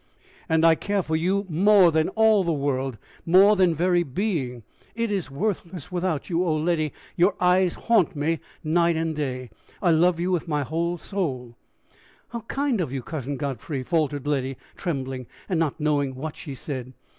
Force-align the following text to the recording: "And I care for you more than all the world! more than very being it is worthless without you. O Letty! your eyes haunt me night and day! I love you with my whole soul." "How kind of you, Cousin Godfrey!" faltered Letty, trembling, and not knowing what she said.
"And 0.49 0.65
I 0.65 0.73
care 0.73 1.03
for 1.03 1.15
you 1.15 1.45
more 1.47 1.91
than 1.91 2.09
all 2.15 2.43
the 2.43 2.51
world! 2.51 2.97
more 3.23 3.55
than 3.55 3.75
very 3.75 4.01
being 4.01 4.63
it 4.95 5.11
is 5.11 5.29
worthless 5.29 5.91
without 5.91 6.27
you. 6.27 6.43
O 6.43 6.55
Letty! 6.55 6.91
your 7.15 7.35
eyes 7.39 7.75
haunt 7.75 8.15
me 8.15 8.39
night 8.63 8.95
and 8.95 9.15
day! 9.15 9.51
I 9.79 9.91
love 9.91 10.19
you 10.19 10.31
with 10.31 10.47
my 10.47 10.63
whole 10.63 10.97
soul." 10.97 11.55
"How 12.29 12.39
kind 12.47 12.81
of 12.81 12.91
you, 12.91 13.03
Cousin 13.03 13.37
Godfrey!" 13.37 13.83
faltered 13.83 14.25
Letty, 14.25 14.57
trembling, 14.75 15.27
and 15.47 15.59
not 15.59 15.79
knowing 15.79 16.15
what 16.15 16.35
she 16.35 16.55
said. 16.55 16.93